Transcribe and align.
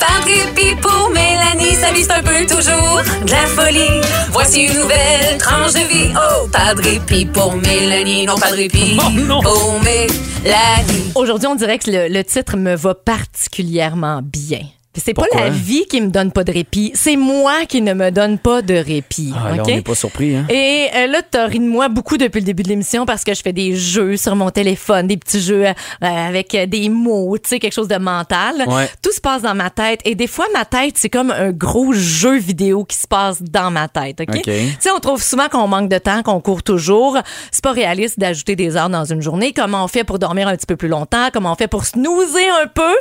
Pas 0.00 0.20
de 0.24 0.46
répit 0.46 0.74
pour 0.80 1.10
Mélanie, 1.10 1.74
sa 1.74 1.92
vie 1.92 2.02
c'est 2.04 2.12
un 2.12 2.22
peu 2.22 2.46
toujours 2.46 3.02
de 3.24 3.30
la 3.30 3.46
folie. 3.46 4.00
Voici 4.32 4.62
une 4.62 4.74
nouvelle 4.74 5.38
tranche 5.38 5.72
de 5.72 5.80
vie. 5.80 6.12
Oh, 6.14 6.48
pas 6.48 6.74
de 6.74 6.82
répit 6.82 7.26
pour 7.26 7.54
Mélanie, 7.56 8.26
non 8.26 8.36
pas 8.36 8.50
de 8.50 8.56
répit 8.56 8.96
Oh, 8.98 9.10
non. 9.10 9.40
pour 9.42 9.80
Mélanie. 9.82 11.12
Aujourd'hui, 11.14 11.48
on 11.48 11.54
dirait 11.54 11.78
que 11.78 11.90
le, 11.90 12.08
le 12.08 12.24
titre 12.24 12.56
me 12.56 12.74
va 12.76 12.94
particulièrement 12.94 14.20
bien. 14.22 14.60
C'est 14.98 15.14
pas 15.14 15.24
la 15.34 15.50
vie 15.50 15.86
qui 15.86 16.00
me 16.00 16.08
donne 16.08 16.32
pas 16.32 16.44
de 16.44 16.52
répit, 16.52 16.92
c'est 16.94 17.16
moi 17.16 17.64
qui 17.68 17.82
ne 17.82 17.94
me 17.94 18.10
donne 18.10 18.38
pas 18.38 18.62
de 18.62 18.74
répit. 18.74 19.32
Ah, 19.36 19.56
là, 19.56 19.62
on 19.64 19.66
n'est 19.66 19.82
pas 19.82 19.94
surpris, 19.94 20.36
hein? 20.36 20.46
Et 20.48 20.88
euh, 20.94 21.06
là, 21.06 21.22
t'as 21.28 21.46
ri 21.46 21.58
de 21.58 21.64
moi 21.64 21.88
beaucoup 21.88 22.16
depuis 22.16 22.40
le 22.40 22.46
début 22.46 22.62
de 22.62 22.68
l'émission 22.68 23.06
parce 23.06 23.24
que 23.24 23.34
je 23.34 23.42
fais 23.42 23.52
des 23.52 23.76
jeux 23.76 24.16
sur 24.16 24.36
mon 24.36 24.50
téléphone, 24.50 25.06
des 25.06 25.16
petits 25.16 25.40
jeux 25.40 25.66
euh, 25.66 25.72
avec 26.00 26.54
euh, 26.54 26.66
des 26.66 26.88
mots, 26.88 27.36
tu 27.38 27.48
sais, 27.48 27.58
quelque 27.58 27.72
chose 27.74 27.88
de 27.88 27.96
mental. 27.96 28.64
Ouais. 28.66 28.88
Tout 29.02 29.12
se 29.12 29.20
passe 29.20 29.42
dans 29.42 29.54
ma 29.54 29.70
tête. 29.70 30.00
Et 30.04 30.14
des 30.14 30.26
fois, 30.26 30.46
ma 30.54 30.64
tête, 30.64 30.94
c'est 30.96 31.10
comme 31.10 31.30
un 31.30 31.50
gros 31.50 31.92
jeu 31.92 32.36
vidéo 32.36 32.84
qui 32.84 32.96
se 32.96 33.06
passe 33.06 33.42
dans 33.42 33.70
ma 33.70 33.88
tête. 33.88 34.20
OK? 34.20 34.36
OK. 34.36 34.42
Tu 34.42 34.76
sais, 34.80 34.90
on 34.90 35.00
trouve 35.00 35.22
souvent 35.22 35.48
qu'on 35.48 35.68
manque 35.68 35.88
de 35.88 35.98
temps, 35.98 36.22
qu'on 36.22 36.40
court 36.40 36.62
toujours. 36.62 37.18
C'est 37.50 37.62
pas 37.62 37.72
réaliste 37.72 38.18
d'ajouter 38.18 38.56
des 38.56 38.76
heures 38.76 38.90
dans 38.90 39.04
une 39.04 39.22
journée. 39.22 39.52
Comment 39.52 39.84
on 39.84 39.88
fait 39.88 40.04
pour 40.04 40.18
dormir 40.18 40.48
un 40.48 40.56
petit 40.56 40.66
peu 40.66 40.76
plus 40.76 40.88
longtemps? 40.88 41.28
Comment 41.32 41.52
on 41.52 41.56
fait 41.56 41.68
pour 41.68 41.84
snoozer 41.84 42.48
un 42.62 42.66
peu? 42.66 42.94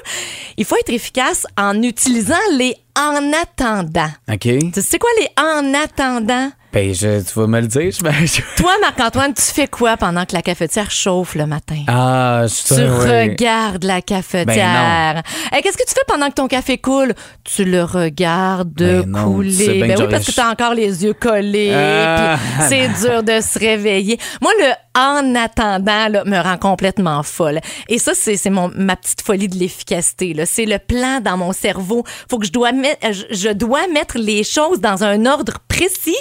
Il 0.57 0.65
faut 0.65 0.75
être 0.77 0.91
efficace 0.91 1.45
en 1.57 1.81
utilisant 1.87 2.35
les 2.53 2.75
en 2.95 3.31
attendant. 3.33 4.09
OK. 4.29 4.47
Tu 4.73 4.81
sais 4.81 4.99
quoi 4.99 5.09
les 5.19 5.29
en 5.37 5.73
attendant? 5.73 6.51
Ben, 6.77 6.93
je, 6.93 7.21
tu 7.23 7.39
vas 7.39 7.47
me 7.47 7.59
le 7.59 7.65
dire, 7.65 7.89
je 7.91 8.41
Toi, 8.55 8.71
Marc-Antoine, 8.81 9.33
tu 9.33 9.41
fais 9.41 9.65
quoi 9.67 9.97
pendant 9.97 10.25
que 10.25 10.33
la 10.35 10.43
cafetière 10.43 10.91
chauffe 10.91 11.33
le 11.33 11.47
matin? 11.47 11.83
Ah, 11.87 12.43
je 12.45 12.75
Tu 12.75 12.81
ouais. 12.81 13.29
regardes 13.29 13.83
la 13.83 13.95
Ben 13.95 14.01
cafetière. 14.03 15.23
Hey, 15.51 15.63
Qu'est-ce 15.63 15.75
que 15.75 15.87
tu 15.87 15.95
fais 15.95 16.05
pendant 16.07 16.27
que 16.29 16.35
ton 16.35 16.47
café 16.47 16.77
coule? 16.77 17.15
Tu 17.43 17.65
le 17.65 17.83
regardes 17.83 18.75
Ben 18.75 19.11
couler. 19.11 19.49
tu 19.49 19.65
sais 19.65 19.73
bien 19.73 19.95
ben 19.95 20.01
oui, 20.01 20.07
parce 20.11 20.27
que 20.27 20.31
tu 20.31 20.39
as 20.39 20.49
encore 20.51 20.75
les 20.75 21.03
yeux 21.03 21.13
collés. 21.13 21.73
Ah. 21.73 22.37
c'est 22.69 22.89
dur 22.89 23.23
de 23.23 23.41
se 23.41 23.57
réveiller. 23.57 24.19
Moi, 24.39 24.51
le 24.59 24.71
en 24.99 25.35
attendant 25.35 26.07
là, 26.09 26.23
me 26.25 26.39
rend 26.39 26.57
complètement 26.57 27.21
folle. 27.23 27.59
Et 27.87 27.99
ça, 27.99 28.13
c'est 28.15 28.37
ma 28.49 28.95
petite 28.95 29.21
folie 29.21 29.47
de 29.47 29.55
l'efficacité. 29.55 30.35
C'est 30.45 30.65
le 30.65 30.79
plan 30.79 31.21
dans 31.21 31.37
mon 31.37 31.53
cerveau. 31.53 32.03
Faut 32.29 32.39
que 32.39 32.45
je 32.47 32.51
dois 32.51 32.71
je 33.31 33.49
dois 33.53 33.87
mettre 33.93 34.17
les 34.17 34.43
choses 34.43 34.79
dans 34.79 35.03
un 35.03 35.25
ordre 35.25 35.53
précis 35.67 36.17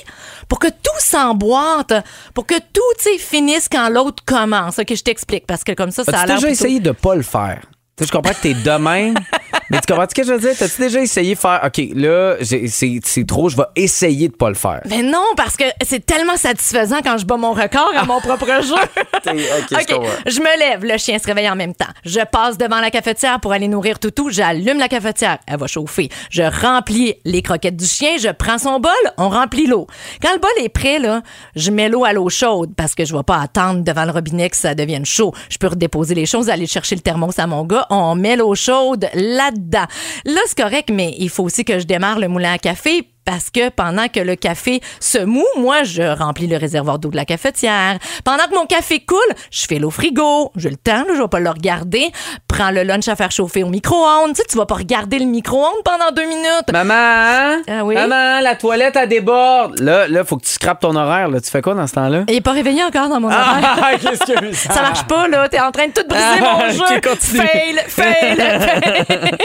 pour 0.49 0.59
que 0.59 0.69
tout 0.69 0.99
s'emboîte, 0.99 1.93
pour 2.35 2.47
que 2.47 2.55
tout 2.73 2.81
finisse 3.19 3.69
quand 3.71 3.89
l'autre 3.89 4.23
commence. 4.25 4.79
Ok, 4.79 4.95
je 4.95 5.03
t'explique 5.03 5.47
parce 5.47 5.65
que 5.65 5.73
comme 5.73 5.91
ça, 5.91 6.05
ça 6.05 6.21
a 6.21 6.27
l'air 6.27 6.37
déjà 6.37 6.49
plutôt- 6.49 6.65
essayé 6.65 6.81
de 6.81 6.91
pas 6.93 7.15
le 7.15 7.23
faire? 7.23 7.63
Tu 7.99 8.05
sais, 8.05 8.09
je 8.09 8.13
comprends 8.13 8.35
que 8.35 8.43
t'es 8.43 8.53
de 8.53 8.71
même, 8.79 9.15
mais 9.71 9.81
tu 9.81 9.87
comprends 9.91 10.07
ce 10.07 10.15
que 10.15 10.23
je 10.23 10.31
veux 10.31 10.39
dire? 10.39 10.53
T'as-tu 10.55 10.83
déjà 10.83 11.01
essayé 11.01 11.35
de 11.35 11.39
faire, 11.41 11.63
OK, 11.65 11.81
là, 11.95 12.37
c'est 12.43 13.27
trop, 13.27 13.49
je 13.49 13.57
vais 13.57 13.63
essayer 13.75 14.29
de 14.29 14.35
pas 14.35 14.51
le 14.51 14.55
faire. 14.55 14.83
Mais 14.85 15.01
non, 15.03 15.25
parce 15.35 15.57
que 15.57 15.65
c'est 15.83 16.05
tellement 16.05 16.37
satisfaisant 16.37 16.99
quand 17.03 17.17
je 17.17 17.25
bats 17.25 17.39
mon 17.39 17.55
record 17.55 17.91
à 17.97 18.05
mon 18.05 18.21
propre 18.21 18.45
jeu. 18.63 18.75
OK, 18.75 20.01
je 20.27 20.41
me 20.41 20.59
lève, 20.59 20.85
le 20.85 20.99
chien 20.99 21.19
se 21.19 21.25
réveille 21.27 21.49
en 21.49 21.57
même 21.57 21.75
temps. 21.75 21.87
Je 22.05 22.21
passe 22.31 22.59
devant 22.59 22.81
la 22.81 22.91
cafetière 22.91 23.41
pour 23.41 23.53
aller 23.53 23.67
nourrir 23.67 23.99
Toutou, 23.99 24.29
j'allume 24.29 24.79
la 24.79 24.89
cafetière, 24.89 25.39
elle 25.47 25.59
va 25.59 25.67
chauffer. 25.67 26.11
Je 26.29 26.43
remplis 26.43 27.15
les 27.25 27.41
croquettes 27.41 27.77
du 27.77 27.87
chien, 27.87 28.19
je 28.21 28.29
prends 28.29 28.59
son 28.59 28.79
bol, 28.79 28.93
on 29.17 29.31
remplit 29.31 29.67
l'eau. 29.67 29.87
Quand 30.21 30.35
le 30.35 30.39
bol 30.39 30.51
est 30.63 30.69
prêt, 30.69 30.99
là, 30.99 31.23
je 31.55 31.71
mets 31.71 31.89
l'eau 31.89 32.05
à 32.05 32.13
l'eau 32.13 32.29
chaude 32.29 32.75
parce 32.77 32.95
que 32.95 33.07
je 33.07 33.17
vais 33.17 33.23
pas 33.23 33.41
attendre 33.41 33.83
devant 33.83 34.05
le 34.05 34.11
robinet 34.13 34.51
que 34.51 34.57
ça 34.59 34.75
devienne 34.75 35.07
chaud. 35.07 35.33
Je 35.49 35.57
peux 35.57 35.69
redéposer 35.69 36.15
les 36.15 36.27
choses, 36.27 36.51
aller 36.51 36.67
chercher 36.67 36.95
le 36.95 37.01
thermos 37.01 37.39
à 37.39 37.47
mon 37.47 37.65
gars, 37.65 37.86
on 37.91 38.15
met 38.15 38.37
l'eau 38.37 38.55
chaude 38.55 39.09
là-dedans. 39.15 39.87
Là, 40.25 40.41
c'est 40.47 40.59
correct, 40.59 40.91
mais 40.93 41.15
il 41.19 41.31
faut 41.31 41.45
aussi 41.45 41.65
que 41.65 41.79
je 41.79 41.87
démarre 41.87 42.19
le 42.19 42.29
moulin 42.29 42.53
à 42.53 42.59
café 42.59 43.09
parce 43.27 43.51
que 43.51 43.69
pendant 43.69 44.07
que 44.09 44.21
le 44.21 44.37
café 44.37 44.81
se 45.01 45.19
moue, 45.19 45.45
moi, 45.59 45.83
je 45.83 46.03
remplis 46.03 46.47
le 46.47 46.57
réservoir 46.57 46.99
d'eau 46.99 47.11
de 47.11 47.17
la 47.17 47.25
cafetière. 47.25 47.99
Pendant 48.25 48.45
que 48.45 48.55
mon 48.55 48.67
café 48.67 49.01
coule, 49.01 49.19
je 49.51 49.67
fais 49.67 49.79
l'eau 49.79 49.91
frigo. 49.91 50.53
J'ai 50.57 50.71
le 50.71 50.77
temps, 50.77 51.05
là, 51.07 51.15
je 51.15 51.21
vais 51.21 51.29
pas 51.29 51.41
le 51.41 51.51
regarder. 51.51 52.11
Prends 52.49 52.71
le 52.71 52.85
lunch 52.85 53.09
à 53.09 53.17
faire 53.17 53.33
chauffer 53.33 53.65
au 53.65 53.69
micro-ondes. 53.69 54.31
Tu 54.35 54.37
sais, 54.37 54.45
tu 54.49 54.57
vas 54.57 54.65
pas 54.65 54.77
regarder 54.77 55.19
le 55.19 55.27
micro-ondes 55.27 55.83
pendant 55.85 56.11
deux 56.15 56.27
minutes. 56.27 56.73
Maman! 56.73 57.63
Ah 57.69 57.85
oui? 57.85 57.95
Maman, 57.97 58.41
la 58.41 58.55
toilette, 58.55 58.95
elle 58.97 59.09
déborde! 59.09 59.81
Là, 59.81 60.07
là, 60.07 60.25
faut 60.25 60.37
que 60.37 60.45
tu 60.45 60.53
scrapes 60.53 60.81
ton 60.81 60.95
horaire, 60.95 61.29
là. 61.29 61.41
Tu 61.41 61.51
fais 61.51 61.61
quoi 61.63 61.75
dans 61.75 61.87
ce 61.87 61.95
temps-là? 61.95 62.25
Il 62.29 62.37
est 62.37 62.41
pas 62.41 62.53
réveillé 62.53 62.85
encore 62.85 63.09
dans 63.09 63.21
mon 63.21 63.29
horaire. 63.29 63.77
Ah, 63.83 63.91
qu'est-ce 64.01 64.33
que 64.33 64.53
Ça 64.55 64.83
marche 64.83 65.05
pas, 65.05 65.27
là. 65.27 65.49
T'es 65.49 65.61
en 65.61 65.73
train 65.73 65.89
de 65.89 65.93
tout 65.93 66.07
briser 66.09 66.25
Ah, 66.41 66.59
mon 66.67 66.71
jeu. 66.71 67.01
Fail, 67.19 67.77
fail, 67.89 68.37
fail. 68.37 69.37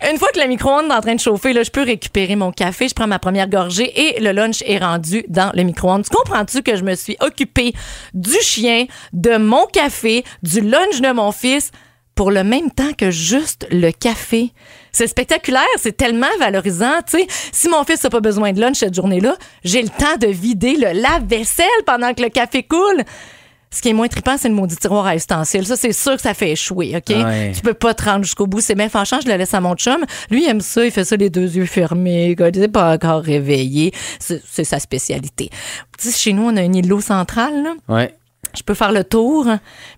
Une 0.10 0.18
fois 0.18 0.28
que 0.34 0.40
le 0.40 0.46
micro-ondes 0.46 0.90
est 0.90 0.94
en 0.94 1.00
train 1.00 1.14
de 1.14 1.20
chauffer, 1.20 1.52
là, 1.52 1.62
je 1.62 1.70
peux 1.70 1.82
récupérer 1.82 2.36
mon 2.36 2.50
café, 2.50 2.88
je 2.88 2.94
prends 2.94 3.09
ma 3.10 3.18
première 3.18 3.48
gorgée 3.48 3.92
et 3.94 4.20
le 4.20 4.32
lunch 4.32 4.62
est 4.64 4.78
rendu 4.78 5.24
dans 5.28 5.50
le 5.54 5.62
micro-ondes. 5.64 6.04
Tu 6.04 6.16
comprends-tu 6.16 6.62
que 6.62 6.76
je 6.76 6.84
me 6.84 6.94
suis 6.94 7.16
occupée 7.20 7.74
du 8.14 8.38
chien, 8.40 8.86
de 9.12 9.36
mon 9.36 9.66
café, 9.66 10.24
du 10.42 10.60
lunch 10.62 11.00
de 11.00 11.12
mon 11.12 11.32
fils 11.32 11.72
pour 12.14 12.30
le 12.30 12.44
même 12.44 12.70
temps 12.70 12.92
que 12.96 13.10
juste 13.10 13.66
le 13.70 13.90
café? 13.90 14.52
C'est 14.92 15.06
spectaculaire, 15.06 15.62
c'est 15.76 15.96
tellement 15.96 16.26
valorisant. 16.38 17.00
Si 17.52 17.68
mon 17.68 17.84
fils 17.84 18.02
n'a 18.02 18.10
pas 18.10 18.20
besoin 18.20 18.52
de 18.52 18.60
lunch 18.60 18.78
cette 18.78 18.94
journée-là, 18.94 19.36
j'ai 19.64 19.82
le 19.82 19.88
temps 19.88 20.16
de 20.18 20.28
vider 20.28 20.76
le 20.76 20.92
lave-vaisselle 21.00 21.66
pendant 21.84 22.14
que 22.14 22.22
le 22.22 22.28
café 22.28 22.62
coule. 22.62 23.04
Ce 23.72 23.82
qui 23.82 23.88
est 23.88 23.92
moins 23.92 24.08
trippant, 24.08 24.36
c'est 24.36 24.48
le 24.48 24.54
maudit 24.54 24.76
tiroir 24.76 25.06
à 25.06 25.14
ustensiles. 25.14 25.64
Ça, 25.64 25.76
c'est 25.76 25.92
sûr 25.92 26.16
que 26.16 26.22
ça 26.22 26.34
fait 26.34 26.50
échouer, 26.50 26.96
OK? 26.96 27.14
Ouais. 27.16 27.52
Tu 27.54 27.60
peux 27.60 27.74
pas 27.74 27.94
te 27.94 28.02
rendre 28.02 28.24
jusqu'au 28.24 28.48
bout. 28.48 28.60
C'est 28.60 28.74
bien 28.74 28.88
fâchant, 28.88 29.20
je 29.22 29.28
le 29.28 29.36
laisse 29.36 29.54
à 29.54 29.60
mon 29.60 29.76
chum. 29.76 30.04
Lui, 30.28 30.42
il 30.42 30.48
aime 30.48 30.60
ça, 30.60 30.84
il 30.84 30.90
fait 30.90 31.04
ça 31.04 31.14
les 31.14 31.30
deux 31.30 31.56
yeux 31.56 31.66
fermés, 31.66 32.34
il 32.36 32.60
n'est 32.60 32.68
pas 32.68 32.92
encore 32.92 33.22
réveillé. 33.22 33.92
C'est 34.18 34.64
sa 34.64 34.80
spécialité. 34.80 35.50
Tu 35.98 36.10
sais, 36.10 36.18
chez 36.18 36.32
nous, 36.32 36.42
on 36.42 36.56
a 36.56 36.62
une 36.62 36.74
îlot 36.74 37.00
centrale, 37.00 37.62
là. 37.62 37.74
Ouais. 37.88 38.14
Je 38.56 38.62
peux 38.64 38.74
faire 38.74 38.90
le 38.90 39.04
tour, 39.04 39.46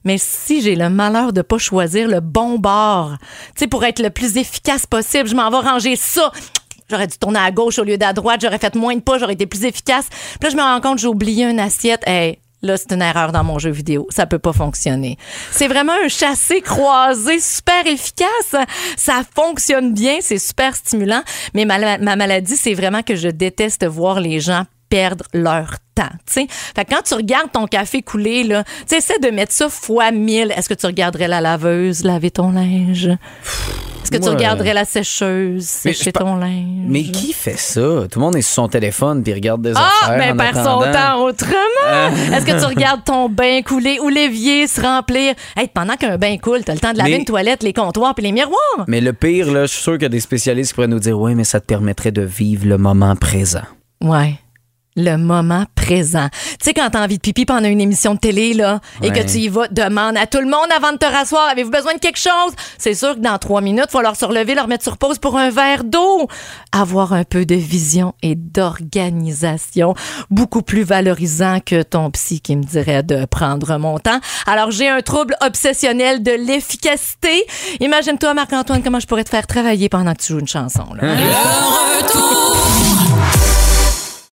mais 0.05 0.19
si 0.19 0.61
j'ai 0.61 0.75
le 0.75 0.91
malheur 0.91 1.33
de 1.33 1.41
pas 1.41 1.57
choisir 1.57 2.07
le 2.09 2.21
bon 2.21 2.59
bord, 2.59 3.17
tu 3.55 3.61
sais, 3.61 3.67
pour 3.67 3.83
être 3.87 4.03
le 4.03 4.11
plus 4.11 4.37
efficace 4.37 4.85
possible, 4.85 5.27
je 5.27 5.35
m'en 5.35 5.49
vais 5.49 5.67
ranger 5.67 5.97
ça. 5.97 6.31
J'aurais 6.91 7.07
dû 7.07 7.17
tourner 7.17 7.39
à 7.39 7.51
gauche 7.51 7.79
au 7.79 7.85
lieu 7.85 7.97
d'à 7.97 8.13
droite, 8.13 8.41
j'aurais 8.43 8.59
fait 8.59 8.75
moins 8.75 8.95
de 8.95 9.01
pas, 9.01 9.19
j'aurais 9.19 9.33
été 9.33 9.47
plus 9.47 9.65
efficace. 9.65 10.09
Puis 10.11 10.41
là, 10.43 10.51
je 10.51 10.57
me 10.57 10.61
rends 10.61 10.83
compte, 10.83 10.99
j'ai 10.99 11.07
oublié 11.07 11.47
une 11.47 11.61
assiette. 11.61 12.03
Hey, 12.07 12.39
là, 12.63 12.77
c'est 12.77 12.93
une 12.93 13.03
erreur 13.03 13.33
dans 13.33 13.45
mon 13.45 13.59
jeu 13.59 13.71
vidéo. 13.71 14.07
Ça 14.11 14.27
peut 14.27 14.39
pas 14.39 14.53
fonctionner. 14.53 15.19
C'est 15.51 15.69
vraiment 15.69 15.95
un 16.05 16.09
chassé 16.09 16.61
croisé 16.61 17.41
super 17.41 17.87
efficace. 17.87 18.57
Ça 18.97 19.23
fonctionne 19.35 19.93
bien, 19.95 20.19
c'est 20.21 20.39
super 20.39 20.75
stimulant. 20.77 21.23
Mais 21.55 21.65
ma, 21.65 21.99
ma 21.99 22.17
maladie, 22.17 22.57
c'est 22.57 22.75
vraiment 22.75 23.03
que 23.03 23.17
je 23.17 23.29
déteste 23.29 23.85
voir 23.87 24.21
les 24.21 24.41
gens 24.41 24.65
perdre 24.89 25.25
leur 25.33 25.79
temps. 25.95 26.11
tu 26.27 26.33
sais. 26.35 26.47
Fait 26.51 26.85
que 26.85 26.95
quand 26.95 27.03
tu 27.03 27.15
regardes 27.15 27.51
ton 27.51 27.67
café 27.67 28.03
couler, 28.03 28.45
là, 28.45 28.63
essaie 28.91 29.19
de 29.21 29.31
mettre 29.31 29.53
ça 29.53 29.71
fois 29.71 30.11
mille. 30.11 30.53
Est-ce 30.55 30.69
que 30.69 30.75
tu 30.75 30.85
regarderais 30.85 31.29
la 31.29 31.41
laveuse 31.41 32.05
laver 32.05 32.31
ton 32.31 32.51
linge? 32.51 33.09
Est-ce 34.03 34.11
que 34.11 34.17
tu 34.17 34.29
regarderais 34.29 34.75
la 34.75 34.85
sécheuse 34.85 35.65
sécher 35.65 36.13
ton 36.13 36.37
linge? 36.37 36.85
Mais 36.87 37.05
qui 37.05 37.33
fait 37.33 37.57
ça? 37.59 37.81
Tout 38.11 38.19
le 38.19 38.21
monde 38.21 38.37
est 38.37 38.43
sur 38.43 38.55
son 38.65 38.69
téléphone 38.69 39.23
puis 39.23 39.33
regarde 39.33 39.63
des 39.63 39.73
Ah, 39.77 39.89
affaires. 40.05 40.19
ben 40.19 40.33
en 40.35 40.37
perd 40.37 40.57
son. 40.65 40.83
Euh. 40.83 40.93
temps 40.93 41.25
autrement. 41.25 42.35
Est-ce 42.37 42.45
que 42.45 42.59
tu 42.59 42.67
regardes 42.67 43.05
ton 43.05 43.29
bain 43.29 43.63
couler 43.63 43.99
ou 44.01 44.09
l'évier 44.09 44.67
se 44.67 44.81
remplir? 44.81 45.35
Hey, 45.57 45.69
pendant 45.73 45.95
qu'un 45.95 46.19
bain 46.19 46.37
coule, 46.39 46.65
t'as 46.65 46.75
le 46.75 46.81
temps 46.81 46.93
de 46.93 46.99
laver 46.99 47.11
Mais- 47.13 47.19
une 47.19 47.25
toilette, 47.25 47.63
les 47.63 47.73
comptoirs 47.73 48.15
puis 48.15 48.25
les 48.25 48.33
miroirs. 48.33 48.85
Mais 48.89 49.01
le 49.01 49.13
pire, 49.13 49.51
là, 49.53 49.63
je 49.67 49.73
suis 49.73 49.83
sûr 49.83 49.93
qu'il 49.95 50.03
y 50.03 50.07
a 50.07 50.09
des 50.11 50.21
spécialistes 50.21 50.71
qui 50.73 50.75
pourraient 50.75 50.89
nous 50.89 50.99
dire 50.99 51.19
Oui, 51.19 51.35
mais 51.35 51.45
ça 51.45 51.61
te 51.61 51.67
permettrait 51.67 52.13
de 52.13 52.23
vivre 52.23 52.67
le 52.67 52.79
moment 52.79 53.15
présent. 53.17 53.63
Ouais. 54.03 54.35
Le 54.95 55.17
moment 55.17 55.65
présent. 55.75 56.29
Tu 56.33 56.57
sais, 56.65 56.75
quand 56.75 56.91
t'as 56.91 57.03
envie 57.03 57.17
de 57.17 57.23
pipi 57.23 57.47
pendant 57.47 57.69
une 57.69 57.81
émission 57.81 58.15
de 58.15 58.19
télé, 58.19 58.53
là, 58.53 58.81
et 59.03 59.11
que 59.11 59.21
tu 59.21 59.39
y 59.39 59.49
vas, 59.49 59.67
demande 59.69 60.19
à 60.19 60.27
tout 60.27 60.41
le 60.41 60.47
monde 60.47 60.67
avant 60.77 60.93
de 60.93 60.99
te 60.99 61.07
rasseoir, 61.07 61.49
avez-vous 61.49 61.71
besoin 61.71 61.95
de 61.95 61.99
quelque 61.99 62.19
chose? 62.19 62.53
C'est 62.77 62.93
sûr 62.93 63.15
que 63.15 63.21
dans 63.21 63.39
trois 63.39 63.63
minutes, 63.63 63.87
il 63.89 63.95
va 63.95 64.03
leur 64.03 64.17
se 64.17 64.25
relever, 64.27 64.55
leur 64.55 64.69
mettre 64.69 64.85
sur 64.85 64.99
pause 64.99 65.19
pour 65.19 65.39
un 65.39 65.49
verre 65.51 65.85
d'eau. 65.85 66.29
Avoir 66.73 67.15
un 67.15 67.25
peu 67.25 67.47
de 67.47 67.55
vision 67.55 68.15
et 68.23 68.35
d'organisation, 68.35 69.95
beaucoup 70.31 70.63
plus 70.63 70.83
valorisant 70.83 71.61
que 71.65 71.83
ton 71.83 72.11
psy 72.11 72.43
qui 72.43 72.55
me 72.57 72.63
dirait 72.63 73.03
de 73.03 73.25
prendre 73.25 73.79
mon 73.79 73.99
temps. 73.99 74.21
Alors, 74.47 74.71
j'ai 74.71 74.91
un 74.91 75.01
trouble 75.01 75.37
obsessionnel 75.41 76.23
de 76.23 76.33
l'efficacité. 76.33 77.47
Imagine-toi, 77.81 78.35
Marc-Antoine, 78.35 78.83
comment 78.83 79.01
je 79.01 79.07
pourrais 79.07 79.25
te 79.25 79.31
faire 79.31 79.47
travailler 79.47 79.89
pendant 79.89 80.13
que 80.13 80.21
tu 80.21 80.35
joues 80.35 80.41
une 80.41 80.49
chanson, 80.49 80.85
là. 80.95 81.15
Le 81.15 82.05
retour 82.05 83.02